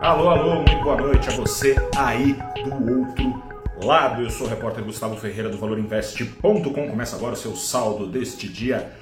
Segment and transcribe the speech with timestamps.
[0.00, 3.42] Alô, alô, muito boa noite a você aí do outro
[3.82, 4.22] lado.
[4.22, 6.62] Eu sou o repórter Gustavo Ferreira do ValorInvest.com.
[6.62, 8.92] Começa agora o seu saldo deste dia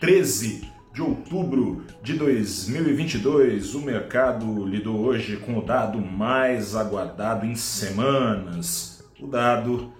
[0.00, 3.74] 13 de outubro de 2022.
[3.74, 9.92] O mercado lidou hoje com o dado mais aguardado em semanas: o dado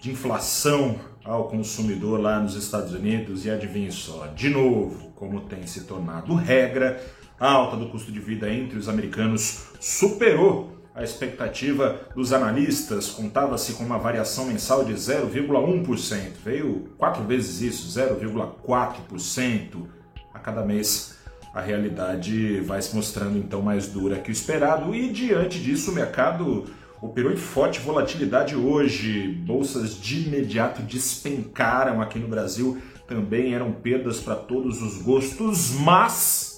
[0.00, 3.46] de inflação ao consumidor lá nos Estados Unidos.
[3.46, 7.00] E adivinhe só, de novo, como tem se tornado regra
[7.40, 13.72] a alta do custo de vida entre os americanos superou a expectativa dos analistas, contava-se
[13.72, 19.86] com uma variação mensal de 0,1%, veio quatro vezes isso, 0,4%
[20.34, 21.18] a cada mês.
[21.54, 25.94] A realidade vai se mostrando então mais dura que o esperado e diante disso o
[25.94, 26.66] mercado
[27.00, 29.28] operou em forte volatilidade hoje.
[29.46, 36.49] Bolsas de imediato despencaram aqui no Brasil, também eram perdas para todos os gostos, mas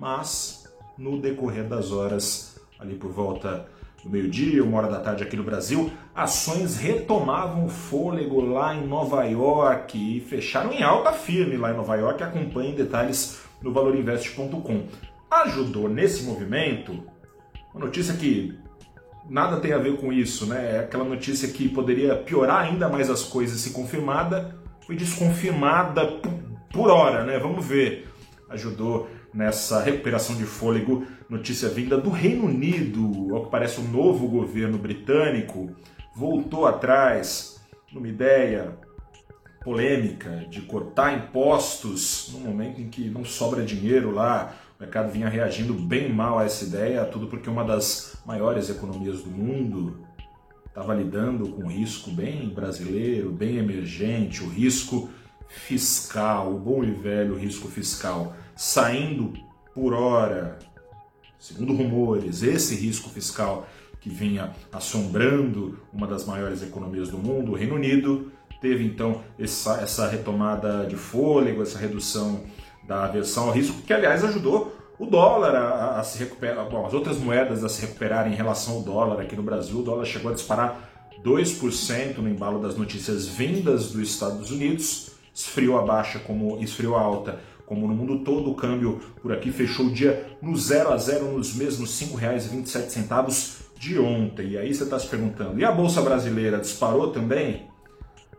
[0.00, 3.68] mas no decorrer das horas, ali por volta
[4.02, 9.24] do meio-dia, uma hora da tarde aqui no Brasil, ações retomavam fôlego lá em Nova
[9.24, 12.22] York e fecharam em alta firme lá em Nova York.
[12.22, 14.86] Acompanhe detalhes no valorinvest.com.
[15.30, 16.98] Ajudou nesse movimento
[17.74, 18.58] uma notícia que
[19.28, 20.76] nada tem a ver com isso, né?
[20.76, 26.20] É aquela notícia que poderia piorar ainda mais as coisas se confirmada, foi desconfirmada
[26.72, 27.38] por hora, né?
[27.38, 28.09] Vamos ver.
[28.50, 34.26] Ajudou nessa recuperação de fôlego, notícia vinda do Reino Unido, ao que parece o novo
[34.26, 35.70] governo britânico,
[36.16, 37.60] voltou atrás
[37.92, 38.76] numa ideia
[39.62, 44.54] polêmica de cortar impostos no momento em que não sobra dinheiro lá.
[44.78, 49.22] O mercado vinha reagindo bem mal a essa ideia, tudo porque uma das maiores economias
[49.22, 50.00] do mundo
[50.66, 55.10] estava lidando com um risco bem brasileiro, bem emergente, o risco
[55.50, 59.32] fiscal, o bom e velho risco fiscal saindo
[59.74, 60.58] por hora,
[61.38, 63.66] segundo rumores, esse risco fiscal
[64.00, 69.80] que vinha assombrando uma das maiores economias do mundo, o Reino Unido, teve então essa,
[69.80, 72.42] essa retomada de fôlego, essa redução
[72.86, 76.92] da aversão ao risco, que aliás ajudou o dólar a, a, se recuperar, bom, as
[76.92, 79.78] outras moedas a se recuperarem em relação ao dólar aqui no Brasil.
[79.78, 80.90] O dólar chegou a disparar
[81.24, 85.09] 2% no embalo das notícias vindas dos Estados Unidos,
[85.40, 87.40] esfriou a baixa como esfriou a alta
[87.70, 91.30] como no mundo todo, o câmbio por aqui fechou o dia no 0 a 0
[91.30, 94.48] nos mesmos R$ 5,27 de ontem.
[94.48, 97.68] E aí você está se perguntando, e a Bolsa Brasileira disparou também?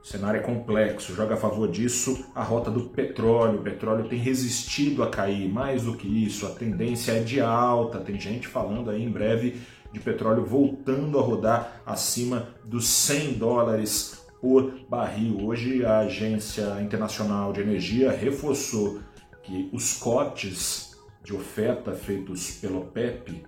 [0.08, 3.58] Cenário é complexo, joga a favor disso a rota do petróleo.
[3.58, 8.00] O petróleo tem resistido a cair, mais do que isso, a tendência é de alta.
[8.00, 9.60] Tem gente falando aí em breve
[9.92, 15.46] de petróleo voltando a rodar acima dos 100 dólares por barril.
[15.46, 19.00] Hoje a Agência Internacional de Energia reforçou
[19.42, 23.44] que os cortes de oferta feitos pelo OPEP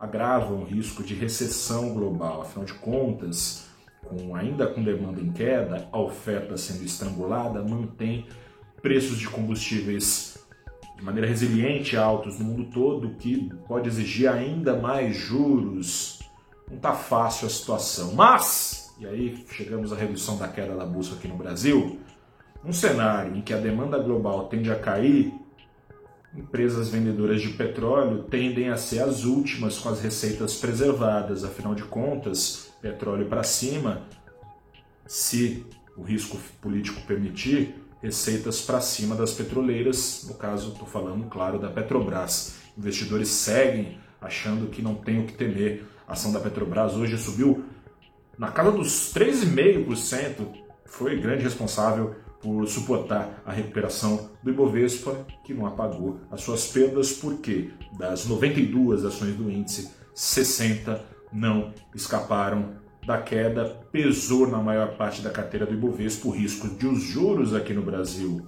[0.00, 2.42] agravam o risco de recessão global.
[2.42, 3.72] Afinal de contas,
[4.04, 8.26] com ainda com demanda em queda, a oferta sendo estrangulada, mantém
[8.80, 10.34] preços de combustíveis
[10.96, 16.20] de maneira resiliente altos no mundo todo, que pode exigir ainda mais juros.
[16.68, 18.14] Não está fácil a situação.
[18.14, 21.98] Mas, e aí chegamos à redução da queda da bolsa aqui no Brasil,
[22.64, 25.34] um cenário em que a demanda global tende a cair,
[26.34, 31.84] empresas vendedoras de petróleo tendem a ser as últimas com as receitas preservadas, afinal de
[31.84, 34.02] contas, petróleo para cima,
[35.06, 35.64] se
[35.96, 41.70] o risco político permitir, receitas para cima das petroleiras, no caso estou falando, claro, da
[41.70, 42.56] Petrobras.
[42.76, 47.64] Investidores seguem achando que não tem o que temer A ação da Petrobras hoje subiu
[48.36, 50.46] na casa dos 3,5%.
[50.84, 57.12] Foi grande responsável por suportar a recuperação do Ibovespa, que não apagou as suas perdas,
[57.12, 65.20] porque das 92 ações do índice, 60 não escaparam da queda, pesou na maior parte
[65.20, 68.46] da carteira do Ibovespa o risco de os juros aqui no Brasil,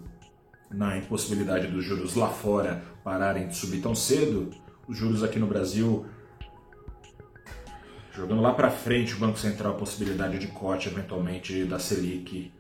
[0.71, 4.51] na impossibilidade dos juros lá fora pararem de subir tão cedo,
[4.89, 6.07] os juros aqui no Brasil
[8.15, 12.51] jogando lá para frente o Banco Central a possibilidade de corte eventualmente da Selic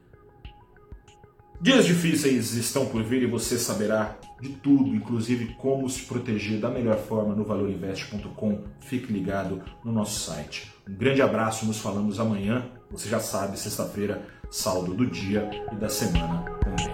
[1.67, 6.71] Dias difíceis estão por vir e você saberá de tudo, inclusive como se proteger da
[6.71, 8.61] melhor forma no valorinvest.com.
[8.79, 10.73] Fique ligado no nosso site.
[10.89, 12.71] Um grande abraço, nos falamos amanhã.
[12.89, 16.87] Você já sabe, sexta-feira, saldo do dia e da semana também.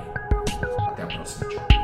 [0.89, 1.51] Até a próxima.
[1.51, 1.82] Tchau.